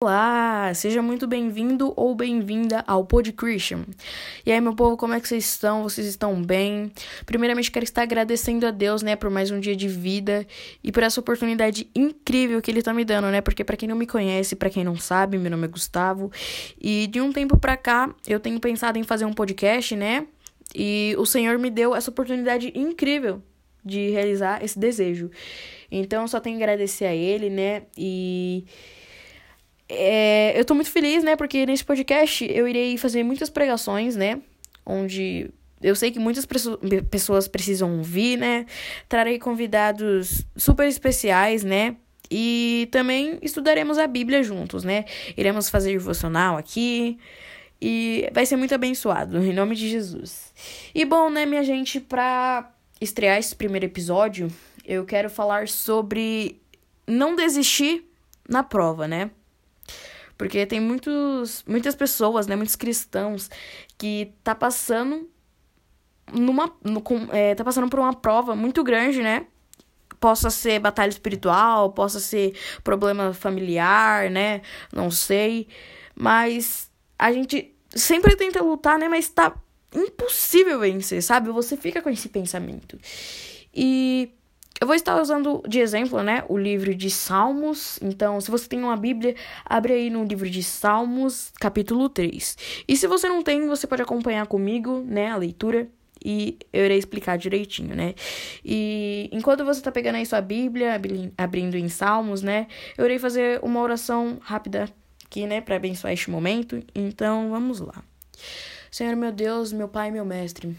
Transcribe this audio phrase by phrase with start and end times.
[0.00, 3.84] Olá, seja muito bem-vindo ou bem-vinda ao Pod Christian.
[4.46, 5.82] E aí, meu povo, como é que vocês estão?
[5.82, 6.92] Vocês estão bem?
[7.26, 10.46] Primeiramente, quero estar agradecendo a Deus, né, por mais um dia de vida
[10.84, 13.40] e por essa oportunidade incrível que ele tá me dando, né?
[13.40, 16.30] Porque para quem não me conhece, para quem não sabe, meu nome é Gustavo,
[16.80, 20.28] e de um tempo para cá eu tenho pensado em fazer um podcast, né?
[20.76, 23.42] E o Senhor me deu essa oportunidade incrível
[23.84, 25.28] de realizar esse desejo.
[25.90, 27.82] Então, só tenho que agradecer a ele, né?
[27.96, 28.64] E
[29.88, 31.36] é, eu tô muito feliz, né?
[31.36, 34.40] Porque nesse podcast eu irei fazer muitas pregações, né?
[34.84, 36.46] Onde eu sei que muitas
[37.10, 38.66] pessoas precisam ouvir, né?
[39.08, 41.96] Trarei convidados super especiais, né?
[42.30, 45.04] E também estudaremos a Bíblia juntos, né?
[45.36, 47.18] Iremos fazer devocional aqui.
[47.80, 50.52] E vai ser muito abençoado, em nome de Jesus.
[50.92, 54.50] E bom, né, minha gente, pra estrear esse primeiro episódio,
[54.84, 56.60] eu quero falar sobre
[57.06, 58.04] não desistir
[58.48, 59.30] na prova, né?
[60.38, 63.50] Porque tem muitos, muitas pessoas, né, muitos cristãos
[63.98, 65.28] que tá passando
[66.32, 69.46] numa no, com, é, tá passando por uma prova muito grande, né?
[70.20, 72.54] Possa ser batalha espiritual, possa ser
[72.84, 74.62] problema familiar, né?
[74.92, 75.68] Não sei.
[76.14, 79.08] Mas a gente sempre tenta lutar, né?
[79.08, 79.54] Mas tá
[79.94, 81.50] impossível vencer, sabe?
[81.50, 82.98] Você fica com esse pensamento.
[83.74, 84.32] E
[84.80, 87.98] eu vou estar usando de exemplo, né, o livro de Salmos.
[88.02, 92.56] Então, se você tem uma Bíblia, abre aí no livro de Salmos, capítulo 3.
[92.86, 95.88] E se você não tem, você pode acompanhar comigo, né, a leitura
[96.24, 98.14] e eu irei explicar direitinho, né?
[98.64, 101.00] E enquanto você tá pegando aí sua Bíblia,
[101.36, 104.88] abrindo em Salmos, né, eu irei fazer uma oração rápida
[105.24, 106.82] aqui, né, para abençoar este momento.
[106.94, 108.02] Então, vamos lá.
[108.90, 110.74] Senhor meu Deus, meu Pai, meu mestre,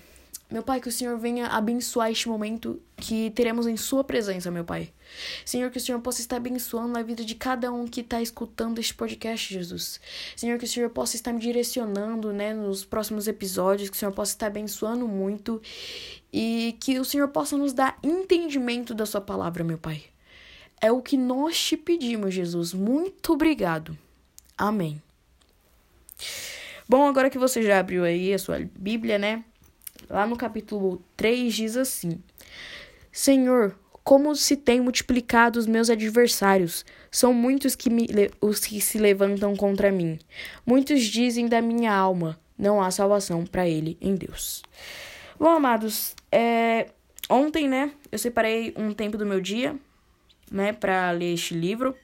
[0.52, 4.66] meu Pai, que o Senhor venha abençoar este momento que teremos em Sua presença, meu
[4.66, 4.91] Pai.
[5.45, 8.80] Senhor, que o Senhor possa estar abençoando a vida de cada um que está escutando
[8.80, 10.02] este podcast, Jesus.
[10.36, 14.11] Senhor, que o Senhor possa estar me direcionando, né, nos próximos episódios, que o Senhor
[14.11, 15.61] possa estar abençoando muito
[16.33, 20.03] e que o Senhor possa nos dar entendimento da Sua palavra, meu Pai.
[20.81, 22.74] É o que nós te pedimos, Jesus.
[22.74, 23.95] Muito obrigado.
[24.57, 25.00] Amém.
[26.88, 29.44] Bom, agora que você já abriu aí a sua Bíblia, né?
[30.09, 32.22] Lá no capítulo 3 diz assim:
[33.12, 33.75] Senhor,
[34.09, 36.84] como se tem multiplicado os meus adversários.
[37.12, 38.08] São muitos que me,
[38.42, 40.18] os que se levantam contra mim.
[40.66, 44.64] Muitos dizem da minha alma: não há salvação para ele em Deus.
[45.40, 46.88] Bom, amados, é,
[47.30, 49.75] ontem, né, eu separei um tempo do meu dia,
[50.52, 51.96] né, para ler este livro.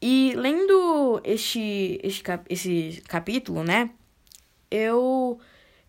[0.00, 3.88] E lendo este, este esse capítulo, né,
[4.70, 5.40] eu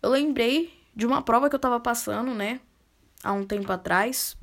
[0.02, 2.60] eu lembrei de uma prova que eu tava passando, né?
[3.22, 4.36] Há um tempo atrás.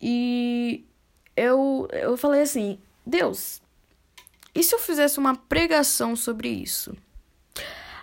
[0.00, 0.84] E
[1.36, 3.62] eu, eu falei assim: Deus,
[4.54, 6.96] e se eu fizesse uma pregação sobre isso?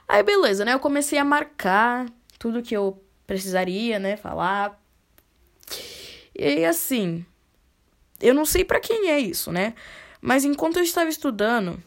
[0.07, 0.73] Aí, beleza, né?
[0.73, 4.17] Eu comecei a marcar tudo que eu precisaria, né?
[4.17, 4.79] Falar.
[6.35, 7.25] E assim,
[8.19, 9.73] eu não sei para quem é isso, né?
[10.19, 11.81] Mas enquanto eu estava estudando,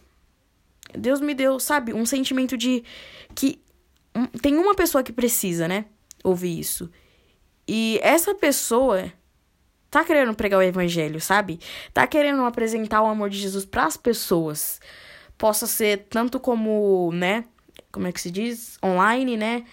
[0.93, 2.82] Deus me deu, sabe, um sentimento de
[3.34, 3.61] que
[4.41, 5.86] tem uma pessoa que precisa, né?
[6.22, 6.91] Ouvir isso.
[7.66, 9.12] E essa pessoa
[9.91, 11.60] tá querendo pregar o evangelho, sabe?
[11.92, 14.80] Tá querendo apresentar o amor de Jesus para as pessoas.
[15.38, 17.44] Possa ser tanto como, né?
[17.92, 18.78] Como é que se diz?
[18.82, 19.64] Online, né?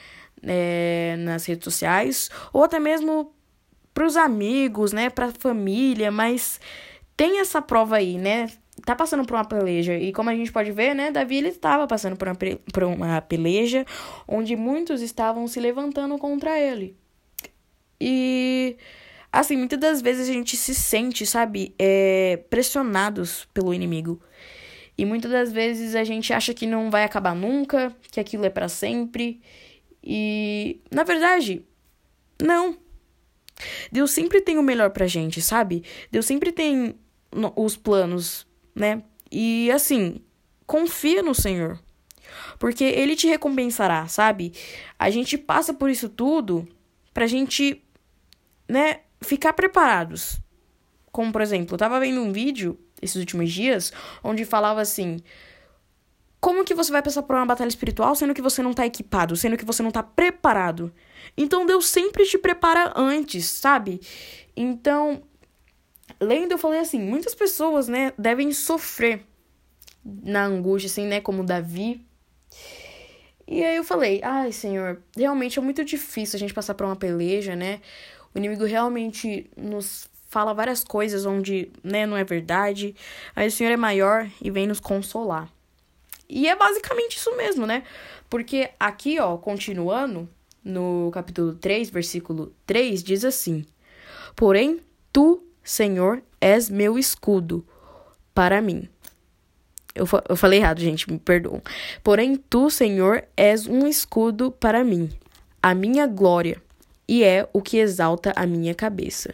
[0.44, 2.30] É, nas redes sociais.
[2.54, 3.34] Ou até mesmo
[3.94, 5.10] pros amigos, né?
[5.10, 6.12] Pra família.
[6.12, 6.60] Mas
[7.18, 8.48] tem essa prova aí, né?
[8.86, 9.98] Tá passando por uma peleja.
[9.98, 12.38] E como a gente pode ver, né, Davi ele estava passando por uma,
[12.74, 13.86] por uma peleja
[14.28, 16.96] onde muitos estavam se levantando contra ele.
[18.00, 18.78] E
[19.32, 24.22] assim, muitas das vezes a gente se sente, sabe, é, pressionados pelo inimigo.
[24.98, 28.50] E muitas das vezes a gente acha que não vai acabar nunca, que aquilo é
[28.50, 29.42] para sempre.
[30.04, 31.66] E na verdade,
[32.42, 32.78] não.
[33.92, 35.84] Deus sempre tem o melhor pra gente, sabe?
[36.12, 36.96] Deus sempre tem
[37.56, 39.04] os planos né?
[39.32, 40.22] E assim,
[40.66, 41.80] confia no Senhor.
[42.60, 44.54] Porque ele te recompensará, sabe?
[44.98, 46.68] A gente passa por isso tudo
[47.14, 47.84] pra gente,
[48.68, 50.40] né, ficar preparados.
[51.12, 53.92] Como, por exemplo, eu tava vendo um vídeo esses últimos dias
[54.24, 55.20] onde falava assim:
[56.40, 59.36] como que você vai passar por uma batalha espiritual sendo que você não tá equipado,
[59.36, 60.92] sendo que você não tá preparado?
[61.38, 64.02] Então Deus sempre te prepara antes, sabe?
[64.56, 65.22] Então,
[66.22, 69.26] lendo, eu falei assim: muitas pessoas, né, devem sofrer
[70.06, 72.06] na angústia, assim, né, como Davi.
[73.48, 76.96] E aí eu falei: ai, Senhor, realmente é muito difícil a gente passar por uma
[76.96, 77.82] peleja, né?
[78.34, 82.96] O inimigo realmente nos fala várias coisas onde, né, não é verdade.
[83.36, 85.52] Aí o Senhor é maior e vem nos consolar.
[86.30, 87.84] E é basicamente isso mesmo, né?
[88.30, 90.30] Porque aqui, ó, continuando,
[90.64, 93.66] no capítulo 3, versículo 3, diz assim:
[94.36, 94.80] Porém,
[95.12, 97.66] tu, Senhor, és meu escudo
[98.34, 98.88] para mim.
[99.94, 101.62] Eu, eu falei errado, gente, me perdoam.
[102.04, 105.10] Porém, tu, Senhor, és um escudo para mim,
[105.62, 106.62] a minha glória,
[107.08, 109.34] e é o que exalta a minha cabeça.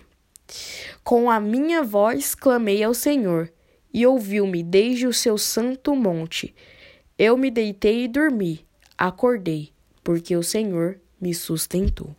[1.03, 3.51] Com a minha voz clamei ao Senhor,
[3.94, 6.53] e ouviu-me desde o seu santo monte.
[7.18, 8.65] Eu me deitei e dormi,
[8.97, 9.71] acordei,
[10.03, 12.15] porque o Senhor me sustentou.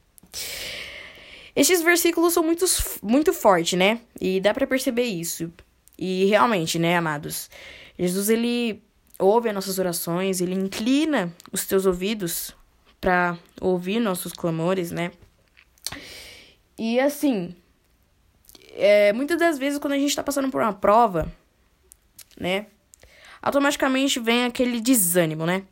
[1.58, 2.64] Estes versículos são muito,
[3.02, 4.00] muito fortes, né?
[4.20, 5.52] E dá para perceber isso.
[5.98, 7.50] E realmente, né, amados?
[7.98, 8.80] Jesus, ele
[9.18, 12.54] ouve as nossas orações, ele inclina os teus ouvidos
[13.00, 15.10] para ouvir nossos clamores, né?
[16.78, 17.56] E assim,
[18.76, 21.26] é, muitas das vezes quando a gente tá passando por uma prova,
[22.38, 22.66] né?
[23.42, 25.64] Automaticamente vem aquele desânimo, né?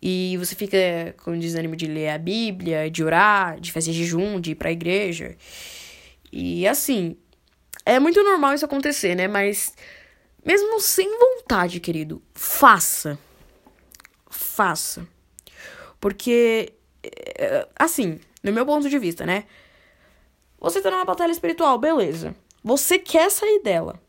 [0.00, 4.52] E você fica com desânimo de ler a Bíblia, de orar, de fazer jejum, de
[4.52, 5.36] ir pra igreja.
[6.32, 7.16] E assim,
[7.84, 9.26] é muito normal isso acontecer, né?
[9.26, 9.74] Mas
[10.44, 13.18] mesmo sem vontade, querido, faça.
[14.30, 15.06] Faça.
[16.00, 16.72] Porque,
[17.02, 19.44] é, assim, no meu ponto de vista, né?
[20.60, 22.34] Você tá numa batalha espiritual, beleza.
[22.62, 24.00] Você quer sair dela.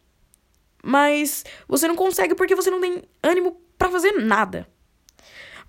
[0.84, 4.68] Mas você não consegue porque você não tem ânimo para fazer nada.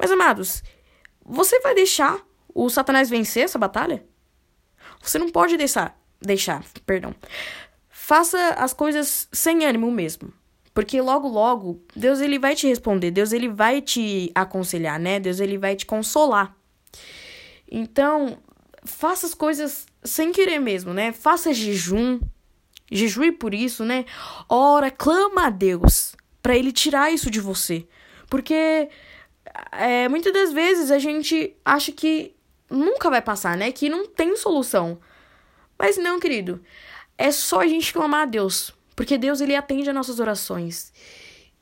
[0.01, 0.63] Mas, amados,
[1.23, 2.19] você vai deixar
[2.55, 4.03] o Satanás vencer essa batalha?
[5.03, 7.15] Você não pode deixar, deixar, perdão.
[7.89, 10.33] Faça as coisas sem ânimo mesmo.
[10.73, 15.21] Porque logo logo Deus ele vai te responder, Deus ele vai te aconselhar, né?
[15.21, 16.57] Deus ele vai te consolar.
[17.71, 18.39] Então,
[18.85, 21.13] faça as coisas sem querer mesmo, né?
[21.13, 22.21] Faça jejum,
[22.91, 24.07] jejue por isso, né?
[24.49, 27.87] Ora, clama a Deus para ele tirar isso de você.
[28.29, 28.89] Porque
[29.73, 32.35] é, muitas das vezes a gente acha que
[32.71, 33.73] nunca vai passar, né?
[33.73, 34.99] Que não tem solução.
[35.79, 36.63] Mas não, querido.
[37.17, 38.73] É só a gente clamar a Deus.
[38.95, 40.93] Porque Deus, ele atende as nossas orações.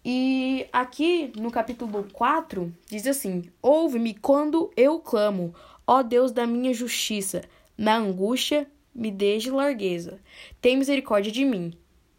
[0.05, 5.55] E aqui no capítulo 4 diz assim: Ouve-me quando eu clamo,
[5.87, 7.43] ó Deus da minha justiça.
[7.77, 10.19] Na angústia, me deixe largueza.
[10.61, 11.73] Tem misericórdia de mim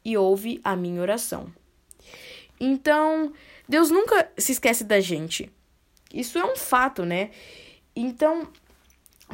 [0.06, 1.52] e ouve a minha oração.
[2.60, 3.34] Então,
[3.68, 5.52] Deus nunca se esquece da gente.
[6.14, 7.32] Isso é um fato, né?
[7.96, 8.48] Então,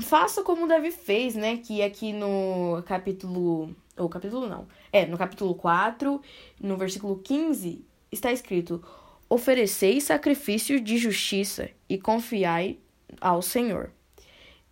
[0.01, 1.57] faça como Davi fez, né?
[1.57, 3.75] Que aqui no capítulo.
[3.97, 4.67] Ou capítulo não.
[4.91, 6.21] É, no capítulo 4,
[6.59, 8.83] no versículo 15, está escrito:
[9.29, 12.77] Ofereceis sacrifício de justiça e confiai
[13.21, 13.91] ao Senhor.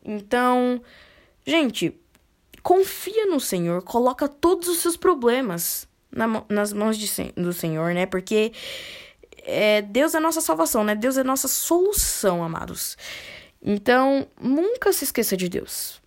[0.03, 0.81] Então,
[1.45, 1.97] gente,
[2.61, 8.05] confia no Senhor, coloca todos os seus problemas na, nas mãos de, do Senhor, né?
[8.05, 8.51] Porque
[9.45, 10.95] é, Deus é nossa salvação, né?
[10.95, 12.97] Deus é nossa solução, amados.
[13.61, 16.01] Então, nunca se esqueça de Deus.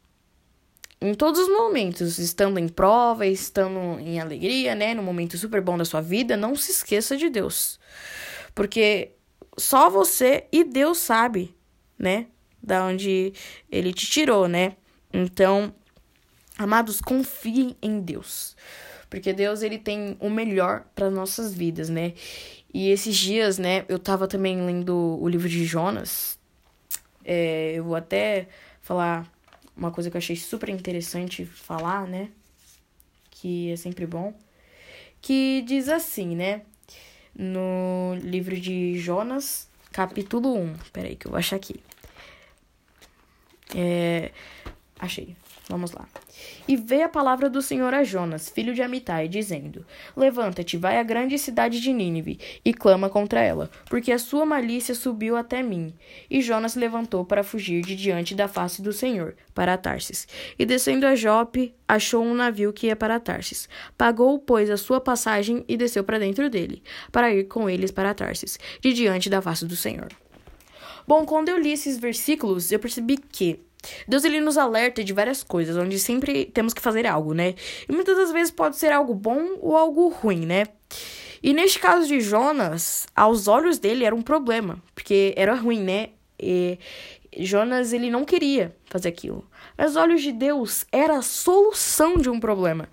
[1.01, 4.95] Em todos os momentos, estando em prova, estando em alegria, né?
[4.95, 7.79] No momento super bom da sua vida, não se esqueça de Deus.
[8.55, 9.13] Porque
[9.59, 11.55] só você e Deus sabe,
[11.99, 12.27] né?
[12.63, 13.35] Da onde
[13.71, 14.77] ele te tirou, né?
[15.13, 15.75] Então,
[16.59, 18.57] amados, confiem em Deus.
[19.09, 22.15] Porque Deus ele tem o melhor para nossas vidas, né?
[22.73, 26.39] E esses dias, né, eu tava também lendo o livro de Jonas.
[27.25, 28.49] É, eu vou até
[28.81, 29.31] falar
[29.77, 32.31] uma coisa que eu achei super interessante falar, né?
[33.31, 34.35] Que é sempre bom.
[35.21, 36.63] Que diz assim, né?
[37.35, 40.75] No livro de Jonas, capítulo 1.
[40.93, 41.81] Peraí, que eu vou achar aqui.
[43.75, 44.31] É,
[44.99, 45.37] achei.
[45.69, 46.07] Vamos lá.
[46.69, 49.85] E veio a palavra do Senhor a Jonas, filho de Amitai, dizendo:
[50.17, 54.95] Levanta-te, vai à grande cidade de Nínive e clama contra ela, porque a sua malícia
[54.95, 55.93] subiu até mim.
[56.31, 60.29] E Jonas levantou para fugir de diante da face do Senhor, para Tarsis.
[60.57, 63.69] E descendo a Jope, achou um navio que ia para Tarsis.
[63.99, 66.81] Pagou, pois, a sua passagem e desceu para dentro dele,
[67.11, 70.09] para ir com eles para Tarsis, de diante da face do Senhor.
[71.09, 73.66] Bom, quando eu li esses versículos, eu percebi que
[74.07, 77.55] Deus ele nos alerta de várias coisas, onde sempre temos que fazer algo, né?
[77.89, 80.67] E muitas das vezes pode ser algo bom ou algo ruim, né?
[81.43, 86.09] E neste caso de Jonas, aos olhos dele era um problema, porque era ruim, né?
[86.39, 86.79] E
[87.39, 89.45] Jonas ele não queria fazer aquilo.
[89.77, 92.89] Mas aos olhos de Deus era a solução de um problema.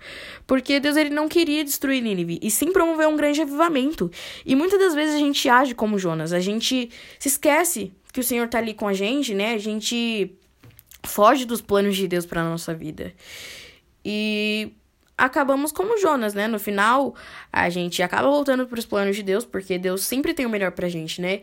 [0.46, 4.10] Porque Deus ele não queria destruir Nínive e sim promover um grande avivamento.
[4.44, 8.24] E muitas das vezes a gente age como Jonas, a gente se esquece que o
[8.24, 9.54] Senhor tá ali com a gente, né?
[9.54, 10.36] A gente
[11.04, 13.12] foge dos planos de Deus para nossa vida.
[14.04, 14.72] E
[15.16, 16.46] acabamos como Jonas, né?
[16.46, 17.14] No final,
[17.52, 20.72] a gente acaba voltando para os planos de Deus, porque Deus sempre tem o melhor
[20.72, 21.40] pra gente, né?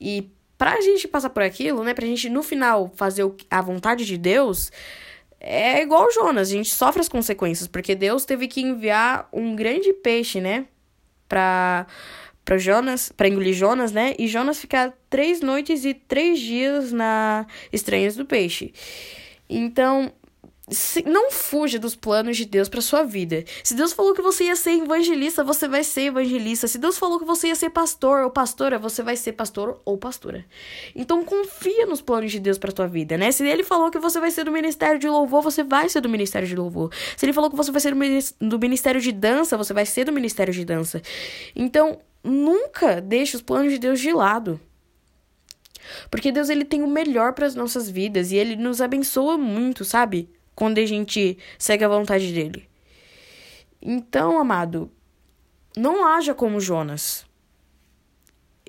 [0.00, 1.94] E pra gente passar por aquilo, né?
[1.94, 4.70] Pra gente no final fazer a vontade de Deus,
[5.40, 9.92] é igual Jonas, a gente sofre as consequências, porque Deus teve que enviar um grande
[9.92, 10.66] peixe, né?
[11.28, 11.86] Pra,
[12.46, 14.14] pra Jonas, pra engolir Jonas, né?
[14.16, 18.72] E Jonas ficar três noites e três dias na estranhas do peixe.
[19.50, 20.12] Então,
[20.70, 23.44] se, não fuja dos planos de Deus para sua vida.
[23.64, 26.68] Se Deus falou que você ia ser evangelista, você vai ser evangelista.
[26.68, 29.98] Se Deus falou que você ia ser pastor ou pastora, você vai ser pastor ou
[29.98, 30.44] pastora.
[30.94, 33.32] Então confia nos planos de Deus para sua vida, né?
[33.32, 36.08] Se ele falou que você vai ser do ministério de louvor, você vai ser do
[36.08, 36.92] ministério de louvor.
[37.16, 37.92] Se ele falou que você vai ser
[38.40, 41.02] do ministério de dança, você vai ser do ministério de dança.
[41.56, 44.60] Então, nunca deixe os planos de Deus de lado.
[46.10, 49.84] Porque Deus ele tem o melhor para as nossas vidas e ele nos abençoa muito,
[49.84, 50.28] sabe?
[50.56, 52.66] quando a gente segue a vontade dele.
[53.80, 54.90] Então, amado,
[55.76, 57.25] não haja como Jonas.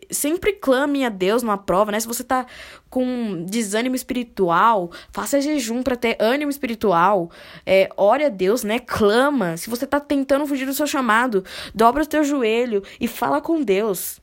[0.10, 2.00] Sempre clame a Deus numa prova, né?
[2.00, 2.46] Se você tá
[2.90, 7.30] com desânimo espiritual, faça jejum para ter ânimo espiritual.
[7.66, 8.80] É, ore a Deus, né?
[8.80, 9.58] Clama.
[9.58, 13.62] Se você tá tentando fugir do seu chamado, dobra o teu joelho e fala com
[13.62, 14.22] Deus.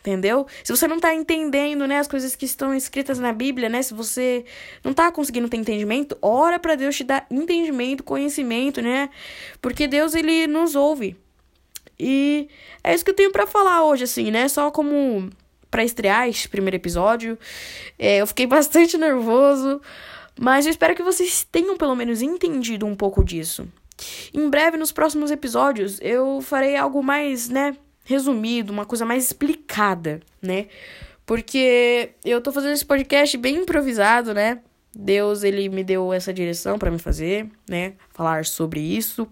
[0.00, 0.46] Entendeu?
[0.62, 3.82] Se você não tá entendendo, né, as coisas que estão escritas na Bíblia, né?
[3.82, 4.44] Se você
[4.82, 9.10] não tá conseguindo ter entendimento, ora para Deus te dar entendimento, conhecimento, né?
[9.60, 11.16] Porque Deus ele nos ouve.
[11.98, 12.48] E
[12.82, 14.48] é isso que eu tenho para falar hoje assim, né?
[14.48, 15.30] Só como
[15.70, 17.38] para estrear este primeiro episódio.
[17.98, 19.80] É, eu fiquei bastante nervoso,
[20.38, 23.68] mas eu espero que vocês tenham pelo menos entendido um pouco disso.
[24.32, 30.20] Em breve, nos próximos episódios, eu farei algo mais, né, resumido, uma coisa mais explicada,
[30.40, 30.66] né?
[31.26, 34.60] Porque eu tô fazendo esse podcast bem improvisado, né?
[34.94, 37.94] Deus, ele me deu essa direção para me fazer, né?
[38.10, 39.28] Falar sobre isso.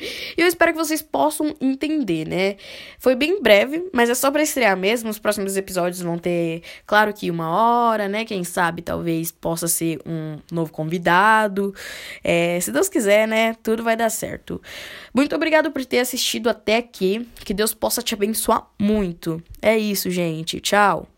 [0.00, 2.56] E eu espero que vocês possam entender, né?
[2.98, 5.10] Foi bem breve, mas é só para estrear mesmo.
[5.10, 8.24] Os próximos episódios vão ter, claro que uma hora, né?
[8.24, 11.74] Quem sabe talvez possa ser um novo convidado.
[12.22, 13.54] É, se Deus quiser, né?
[13.62, 14.60] Tudo vai dar certo.
[15.14, 17.26] Muito obrigado por ter assistido até aqui.
[17.44, 19.42] Que Deus possa te abençoar muito.
[19.62, 20.60] É isso, gente.
[20.60, 21.08] Tchau.